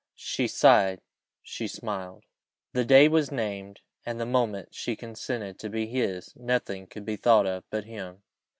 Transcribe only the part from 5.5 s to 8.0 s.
to be his, nothing could be thought of but